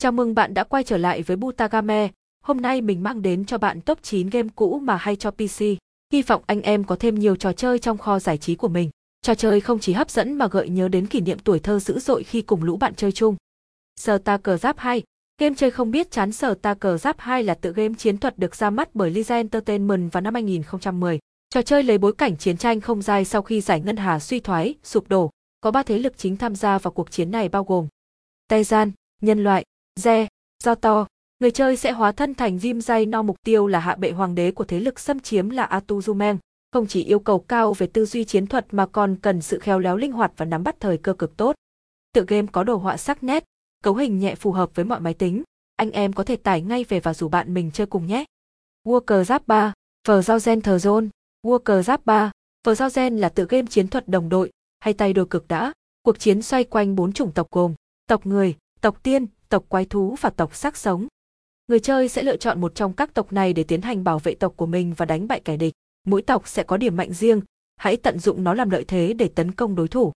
[0.00, 2.08] Chào mừng bạn đã quay trở lại với Butagame.
[2.42, 5.60] Hôm nay mình mang đến cho bạn top 9 game cũ mà hay cho PC.
[6.12, 8.90] Hy vọng anh em có thêm nhiều trò chơi trong kho giải trí của mình.
[9.22, 11.98] Trò chơi không chỉ hấp dẫn mà gợi nhớ đến kỷ niệm tuổi thơ dữ
[11.98, 13.36] dội khi cùng lũ bạn chơi chung.
[14.00, 15.02] Starcraft 2
[15.40, 18.94] Game chơi không biết chán Starcraft 2 là tựa game chiến thuật được ra mắt
[18.94, 21.18] bởi Liza Entertainment vào năm 2010.
[21.50, 24.40] Trò chơi lấy bối cảnh chiến tranh không dài sau khi giải ngân hà suy
[24.40, 25.30] thoái, sụp đổ.
[25.60, 27.88] Có ba thế lực chính tham gia vào cuộc chiến này bao gồm
[28.48, 28.92] Tây Gian,
[29.22, 29.64] nhân loại,
[30.00, 30.28] Re,
[30.64, 31.06] do to,
[31.40, 34.34] người chơi sẽ hóa thân thành Jim Jay no mục tiêu là hạ bệ hoàng
[34.34, 36.36] đế của thế lực xâm chiếm là Atuzumeng.
[36.72, 39.78] Không chỉ yêu cầu cao về tư duy chiến thuật mà còn cần sự khéo
[39.78, 41.56] léo linh hoạt và nắm bắt thời cơ cực tốt.
[42.12, 43.44] Tựa game có đồ họa sắc nét,
[43.84, 45.42] cấu hình nhẹ phù hợp với mọi máy tính.
[45.76, 48.24] Anh em có thể tải ngay về và rủ bạn mình chơi cùng nhé.
[48.86, 49.72] Worker Giáp 3,
[50.08, 51.08] Phở Giao Gen Thờ Zone,
[51.46, 52.30] Worker Giáp 3,
[52.66, 55.72] Phở Giao Gen là tựa game chiến thuật đồng đội, hay tay đôi cực đã.
[56.02, 57.74] Cuộc chiến xoay quanh bốn chủng tộc gồm
[58.06, 61.06] tộc người, tộc tiên, tộc quái thú và tộc xác sống.
[61.68, 64.34] Người chơi sẽ lựa chọn một trong các tộc này để tiến hành bảo vệ
[64.34, 65.74] tộc của mình và đánh bại kẻ địch.
[66.06, 67.40] Mỗi tộc sẽ có điểm mạnh riêng,
[67.76, 70.12] hãy tận dụng nó làm lợi thế để tấn công đối thủ.